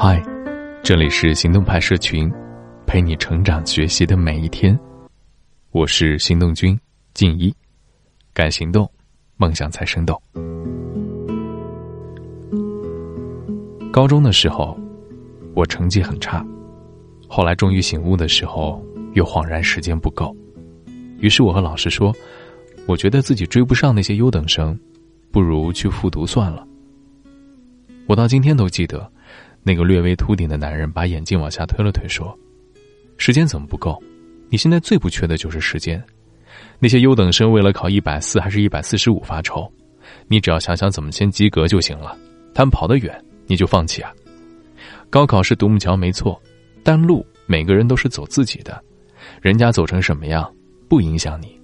[0.00, 0.22] 嗨，
[0.80, 2.32] 这里是行动派社群，
[2.86, 4.78] 陪你成长学习的每一天。
[5.72, 6.78] 我是行动君
[7.14, 7.52] 静一，
[8.32, 8.88] 敢行动，
[9.38, 10.16] 梦想才生动。
[13.90, 14.78] 高中的时候，
[15.52, 16.46] 我成绩很差，
[17.26, 18.80] 后来终于醒悟的时候，
[19.14, 20.32] 又恍然时间不够。
[21.18, 22.14] 于是我和老师说，
[22.86, 24.78] 我觉得自己追不上那些优等生，
[25.32, 26.64] 不如去复读算了。
[28.06, 29.10] 我到今天都记得，
[29.68, 32.34] 那个略微秃顶的男人把眼镜往下推了推，说
[33.18, 34.02] ：“时间怎么不够？
[34.48, 36.02] 你现在最不缺的就是时间。
[36.78, 39.70] 那些优等生为了考一百四还是一百四十五发愁，
[40.26, 42.16] 你只要想想怎么先及格就行了。
[42.54, 44.10] 他们跑得远，你就放弃啊？
[45.10, 46.40] 高考是独木桥没错，
[46.82, 48.82] 但路每个人都是走自己的，
[49.42, 50.50] 人家走成什么样
[50.88, 51.60] 不影响你。”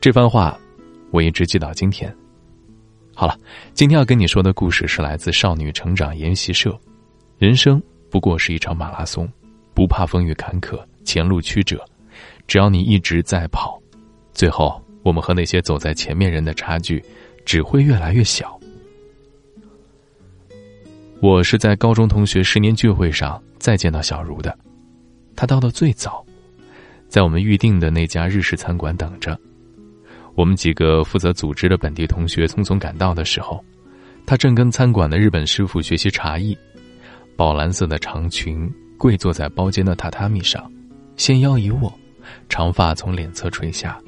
[0.00, 0.56] 这番话，
[1.10, 2.14] 我一直记到今天。
[3.16, 3.38] 好了，
[3.74, 6.76] 今天要跟你说的故事是来自少女成长研习社。
[7.38, 9.28] 人生不过是一场马拉松，
[9.72, 11.84] 不怕风雨坎坷、前路曲折，
[12.48, 13.80] 只要你一直在跑，
[14.32, 17.02] 最后我们和那些走在前面人的差距
[17.44, 18.58] 只会越来越小。
[21.20, 24.58] 我是在高中同学十年聚会上再见到小茹的，
[25.36, 26.24] 她到的最早，
[27.08, 29.38] 在我们预定的那家日式餐馆等着。
[30.34, 33.64] 我们几个负责组织的本地同学匆匆赶到的时候，
[34.26, 36.56] 他正跟餐馆的日本师傅学习茶艺。
[37.36, 40.70] 宝蓝色的长裙，跪坐在包间的榻榻米上，
[41.16, 41.92] 纤腰一握，
[42.48, 44.00] 长发从脸侧垂下，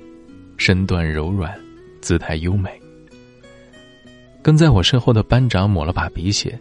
[0.56, 1.52] 身段柔软，
[2.00, 2.70] 姿态优美。
[4.42, 6.56] 跟在我身后的班长抹了把鼻血，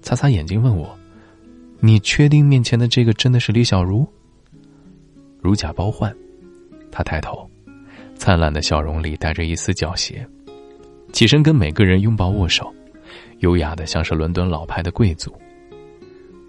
[0.00, 0.98] 擦擦眼睛问我
[1.80, 4.08] ：“你确定面前的这个真的是李小茹？”
[5.42, 6.14] 如假包换，
[6.90, 7.49] 他抬头。
[8.20, 10.22] 灿烂的笑容里带着一丝狡黠，
[11.10, 12.70] 起身跟每个人拥抱握手，
[13.38, 15.34] 优雅的像是伦敦老派的贵族。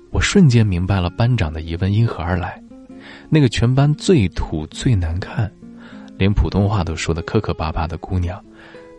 [0.10, 2.62] 我瞬间明白了班长的疑问因何而来：
[3.30, 5.50] 那个全班最土最难看，
[6.18, 8.44] 连普通话都说的磕磕巴巴的姑娘，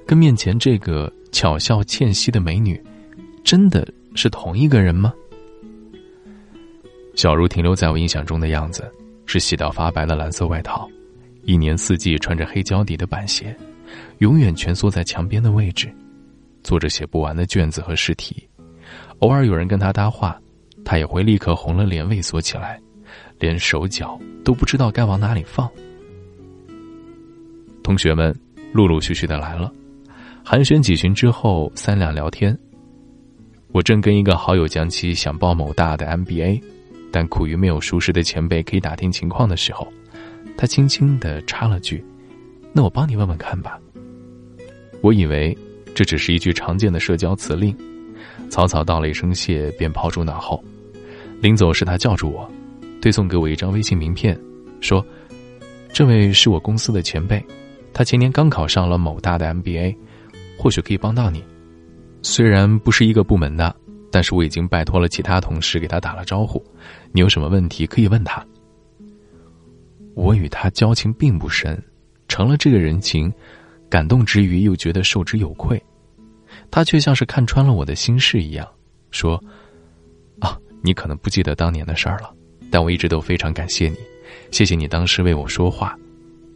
[0.06, 2.83] 跟面前这个巧笑倩兮的美女，
[3.44, 5.12] 真的是同一个人吗？
[7.15, 8.91] 小茹停留在我印象中的样子，
[9.27, 10.89] 是洗到发白的蓝色外套。
[11.44, 13.54] 一年四季穿着黑胶底的板鞋，
[14.19, 15.92] 永远蜷缩在墙边的位置，
[16.62, 18.48] 做着写不完的卷子和试题。
[19.19, 20.41] 偶尔有人跟他搭话，
[20.84, 22.80] 他也会立刻红了脸畏缩起来，
[23.38, 25.69] 连手脚都不知道该往哪里放。
[27.82, 28.34] 同学们
[28.72, 29.72] 陆陆续续的来了，
[30.44, 32.56] 寒暄几巡之后，三两聊天。
[33.72, 36.62] 我正跟一个好友讲起想报某大的 MBA，
[37.10, 39.91] 但苦于没有熟识的前辈可以打听情况的时候。
[40.57, 42.05] 他轻轻的插了句
[42.73, 43.79] ：“那我帮你问问看吧。”
[45.03, 45.57] 我以为
[45.95, 47.77] 这只是一句常见的社交辞令，
[48.49, 50.63] 草草道了一声谢，便抛诸脑后。
[51.41, 52.49] 临走时，他叫住我，
[53.01, 54.39] 推送给我一张微信名片，
[54.81, 55.05] 说
[55.93, 57.45] ：“这位是我公司的前辈，
[57.93, 59.97] 他前年刚考上了某大的 MBA，
[60.57, 61.43] 或许可以帮到你。
[62.23, 63.75] 虽然不是一个部门的，
[64.13, 66.65] 但是我已经拜托了其他同事给他打了招呼，
[67.11, 68.41] 你有什么问题可以问他。”
[70.15, 71.83] 我与他交情并不深，
[72.28, 73.33] 成了这个人情，
[73.89, 75.83] 感动之余又觉得受之有愧。
[76.71, 78.67] 他却像是看穿了我的心事一样，
[79.11, 79.43] 说
[80.39, 82.34] ：“啊，你可能不记得当年的事儿了，
[82.71, 83.97] 但我一直都非常感谢你，
[84.51, 85.99] 谢谢你当时为我说话。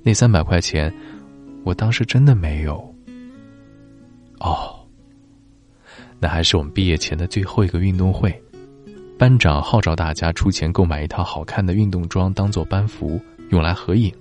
[0.03, 0.93] 那三百块钱，
[1.65, 2.95] 我当时真的没有。
[4.41, 4.87] 哦，
[6.19, 8.39] 那还是我们毕业前的最后一个运动会，
[9.19, 13.21] 班长号召大家出钱购买一套好看的运动装，当做班服。”
[13.51, 14.13] 用来合影，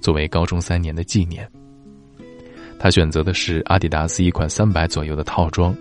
[0.00, 1.48] 作为高中三年的纪念。
[2.78, 5.74] 他选择的是阿迪达斯一款三百左右的套装，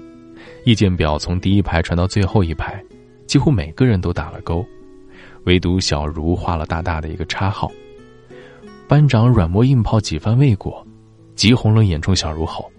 [0.65, 2.83] 意见表从第一排传到最后一排，
[3.25, 4.65] 几乎每个人都打了勾，
[5.45, 7.71] 唯独小茹画了大大的一个叉号。
[8.87, 10.85] 班长软磨硬泡几番未果，
[11.33, 12.69] 急红了眼冲小茹吼：“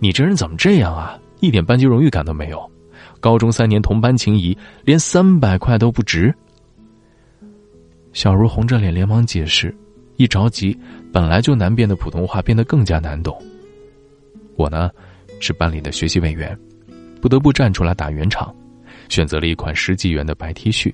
[0.00, 1.16] 你这人怎么这样啊？
[1.40, 2.68] 一点班级荣誉感都没有！
[3.20, 6.34] 高中三年同班情谊，连三百块都不值！”
[8.12, 9.74] 小茹红着脸连忙解释，
[10.16, 10.78] 一着急，
[11.12, 13.36] 本来就难辨的普通话变得更加难懂。
[14.54, 14.90] 我呢，
[15.40, 16.56] 是班里的学习委员，
[17.20, 18.54] 不得不站出来打圆场，
[19.08, 20.92] 选择了一款十几元的白 T 恤，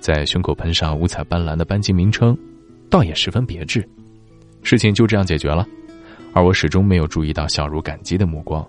[0.00, 2.36] 在胸口喷上五彩斑斓的班级名称，
[2.90, 3.88] 倒也十分别致。
[4.64, 5.64] 事情就这样解决了，
[6.32, 8.66] 而我始终没有注意到小茹感激的目光，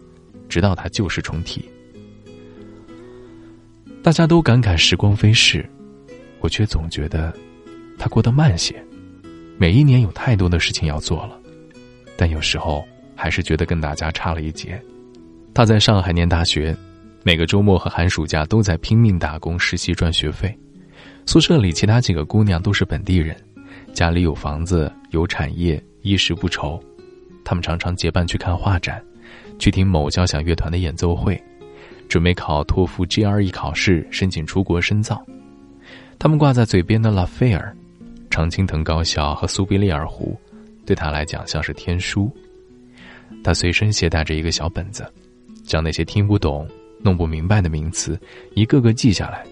[0.47, 1.67] 直到她旧事重提。
[4.03, 5.67] 大家都感慨时光飞逝，
[6.39, 7.33] 我却总觉得。
[7.99, 8.81] 他过得慢些，
[9.57, 11.37] 每一年有太多的事情要做了，
[12.17, 14.81] 但有时候还是觉得跟大家差了一截。
[15.53, 16.75] 他在上海念大学，
[17.23, 20.57] 每个周末和寒暑假都在拼命打工实习赚学费。
[21.25, 23.35] 宿舍里其他几个姑娘都是本地人，
[23.93, 26.81] 家里有房子有产业，衣食不愁。
[27.43, 29.03] 他们常常结伴去看画展，
[29.59, 31.41] 去听某交响乐团的演奏会，
[32.07, 35.21] 准备考托福 GRE 考试，申请出国深造。
[36.17, 37.75] 他们挂在嘴边的拉斐尔、
[38.29, 40.39] 常青藤高校和苏必利尔湖，
[40.85, 42.31] 对他来讲像是天书。
[43.43, 45.11] 他随身携带着一个小本子，
[45.63, 46.67] 将那些听不懂。
[47.01, 48.19] 弄不明白的名词，
[48.55, 49.45] 一个个记下来。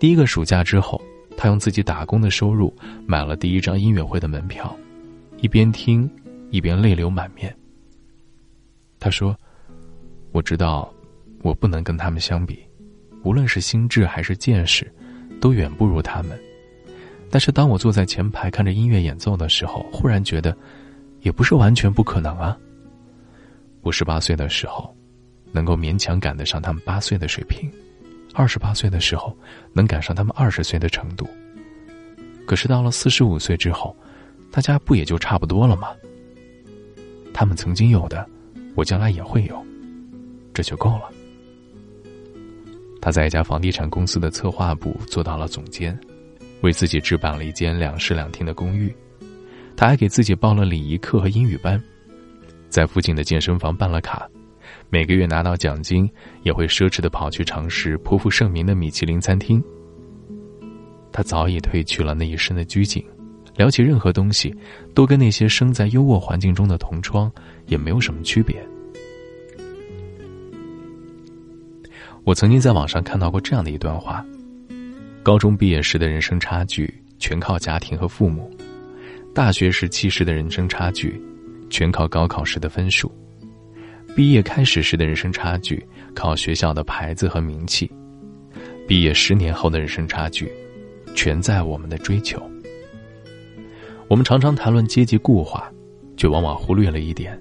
[0.00, 0.98] 第一个暑假之后，
[1.36, 4.74] 他用自己打工的收入买了第一张音乐会的门票，
[5.36, 6.10] 一边听，
[6.50, 7.54] 一边泪流满面。
[8.98, 9.36] 他说
[10.32, 10.90] ：“我知道，
[11.42, 12.58] 我不能跟他们相比，
[13.22, 14.90] 无论是心智还是见识，
[15.42, 16.40] 都远不如他们。
[17.32, 20.56] 但是当我坐在前排看着音乐演奏的时候，忽然觉得，
[21.22, 22.56] 也不是完全不可能啊。
[23.80, 24.94] 我十八岁的时候。”
[25.54, 27.70] 能够勉强赶得上他们八岁的水平，
[28.32, 29.36] 二十八岁的时候
[29.74, 31.28] 能赶上他们二十岁的程度。
[32.46, 33.94] 可是到了四十五岁之后，
[34.50, 35.88] 大家不也就差不多了吗？
[37.34, 38.26] 他们曾经有的，
[38.74, 39.62] 我将来也会有，
[40.54, 41.10] 这就够了。
[42.98, 45.94] 他在一家房地产公司的策划部做到了总监，
[46.62, 48.92] 为自己置办了一间两室两厅的公寓，
[49.76, 51.82] 他还给自己报了礼仪课和英语班，
[52.68, 54.28] 在附近的健身房办了卡。
[54.88, 56.10] 每个月拿到奖金，
[56.42, 59.62] 也会奢侈的跑去尝试颇负盛名的米其林餐厅。
[61.10, 63.04] 他早已褪去了那一身的拘谨，
[63.56, 64.54] 聊起任何东西，
[64.94, 67.30] 都跟那些生在优渥环境中的同窗
[67.66, 68.56] 也没有什么区别。
[72.24, 74.24] 我曾经在网上看到过这样的一段话：
[75.22, 78.50] 高中毕业时的人生差距全靠家庭和父母；
[79.32, 81.20] 大学时期时的人生差距，
[81.70, 83.10] 全靠高考时的分数。
[84.16, 87.86] 毕业开始时的人生差距，靠学校的牌子和名气；
[88.88, 90.50] 毕业十年后的人生差距，
[91.14, 92.42] 全在我们的追求。
[94.08, 95.72] 我们常常谈论阶级固化，
[96.16, 97.40] 却往往忽略了一点：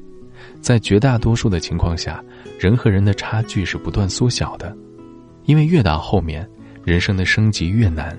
[0.62, 2.24] 在绝大多数的情况下，
[2.60, 4.78] 人和人的差距是不断缩小的，
[5.45, 6.48] 因为越到后面，
[6.83, 8.18] 人生的升级越难。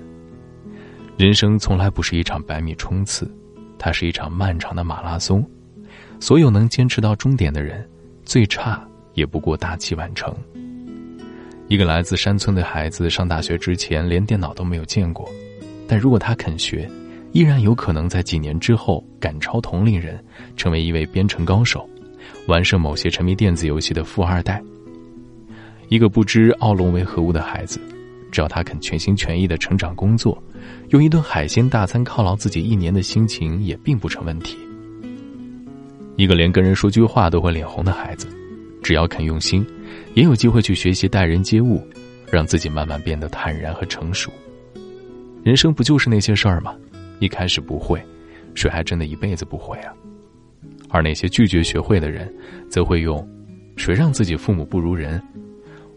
[1.17, 3.29] 人生从来不是一场百米冲刺，
[3.77, 5.45] 它是一场漫长的马拉松。
[6.19, 7.87] 所有能坚持到终点的人。
[8.25, 8.81] 最差
[9.15, 10.33] 也不过大器晚成。
[11.67, 15.29] 一个来自山村的孩子上大学之前连电脑都没有见过，
[15.89, 16.89] 但如果他肯学，
[17.33, 20.23] 依然有可能在几年之后赶超同龄人，
[20.55, 21.85] 成为一位编程高手，
[22.47, 24.63] 完胜某些沉迷电子游戏的富二代。
[25.89, 27.77] 一个不知奥龙为何物的孩子，
[28.33, 30.41] 只要他肯全心全意的成长工作，
[30.89, 34.57] 用一顿海鲜大餐犒劳自己一年的心情也并不成问题。
[36.15, 38.27] 一个连跟人说句话都会脸红的孩子，
[38.81, 39.63] 只要肯用心，
[40.15, 41.79] 也有机会去学习待人接物，
[42.31, 44.31] 让自己慢慢变得坦然和成熟。
[45.43, 46.75] 人生不就是那些事儿吗？
[47.19, 48.03] 一开始不会，
[48.55, 49.93] 谁还真的一辈子不会啊？
[50.89, 52.33] 而那些拒绝学会的人，
[52.67, 53.27] 则会用
[53.77, 55.21] “谁让自己父母不如人，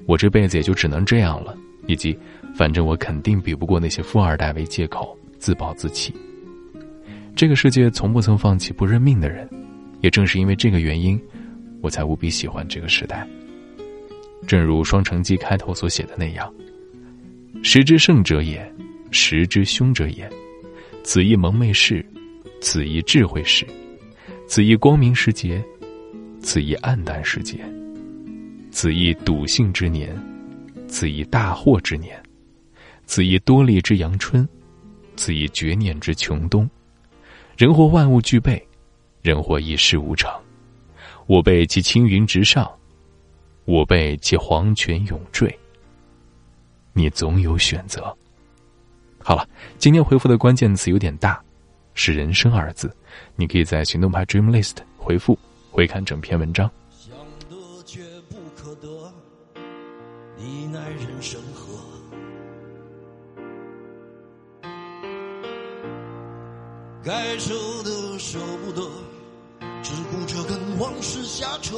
[0.04, 1.56] 我这辈子也就只能这样了”，
[1.86, 2.16] 以及
[2.54, 6.14] “反正我肯定比不过那些富二代”为借口自暴自弃。
[7.34, 9.48] 这个世界从不曾放弃不认命的人。
[10.02, 11.18] 也正是因为这个原因，
[11.80, 13.26] 我才无比喜欢这个时代。
[14.46, 16.52] 正如《双城记》开头所写的那样
[17.64, 18.70] ：“时之胜者也，
[19.10, 20.30] 时之凶者也。
[21.02, 22.04] 此亦蒙昧事，
[22.60, 23.66] 此亦智慧事，
[24.46, 25.64] 此亦光明时节，
[26.40, 27.58] 此亦暗淡时节，
[28.70, 30.14] 此亦笃信之年，
[30.88, 32.22] 此亦大祸之年，
[33.06, 34.48] 此亦多利之阳春，
[35.16, 36.68] 此亦绝念之穷冬。
[37.56, 38.62] 人或万物俱备。”
[39.22, 40.30] 人或一事无成，
[41.26, 42.70] 我辈其青云直上，
[43.64, 45.52] 我辈其黄泉永坠。
[46.92, 48.16] 你总有选择。
[49.18, 49.44] 好了，
[49.78, 51.42] 今天回复的关键词有点大，
[51.94, 52.96] 是“人生”二字。
[53.34, 55.36] 你可以在行动派 Dream List 回复，
[55.72, 56.70] 回看整篇文章。
[61.20, 61.78] 生何？
[67.04, 67.54] 该舍
[67.84, 68.88] 的舍不得。
[69.82, 71.76] 只顾着跟往事瞎扯，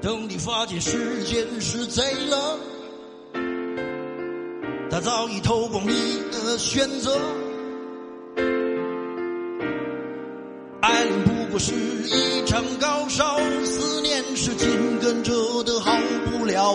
[0.00, 2.58] 等你发现时间是贼了，
[4.90, 7.16] 他早已偷光你的选择。
[10.80, 13.31] 爱恋不过是一场高烧，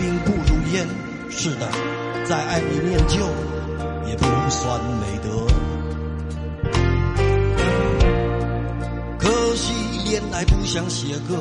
[0.00, 0.88] 往事并不如烟，
[1.30, 1.68] 是的，
[2.24, 3.18] 再爱你念旧
[4.06, 5.28] 也不算美德。
[9.18, 9.72] 可惜
[10.08, 11.36] 恋爱不像写歌，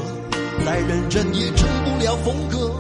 [0.65, 2.75] 再认真也成不了风格。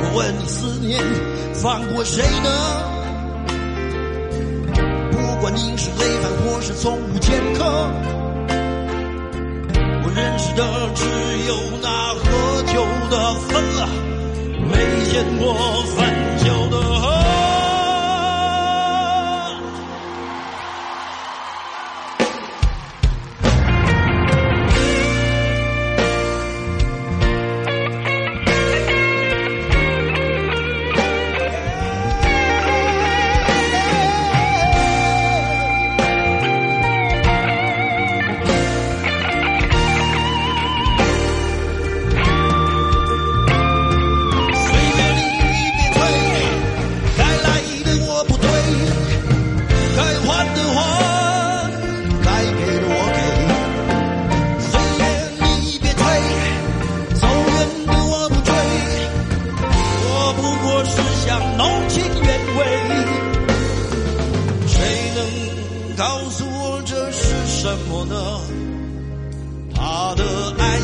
[0.00, 0.98] 我问你思念
[1.54, 2.50] 放过谁呢？
[5.12, 7.90] 不管你是累犯或是从无前科，
[10.16, 11.04] 认识的只
[11.46, 13.86] 有那喝酒的分了，
[14.70, 14.74] 没
[15.12, 15.54] 见过
[15.94, 16.06] 分
[61.56, 62.58] 浓情原味。
[64.66, 64.74] 谁
[65.14, 68.14] 能告诉我这是什么呢？
[69.74, 70.24] 他的
[70.58, 70.75] 爱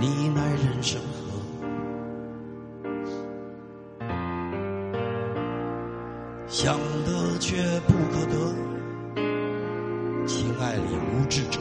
[0.00, 1.40] 你奈人生何？
[6.46, 8.54] 想得却不可得，
[10.24, 11.58] 情爱里无知者。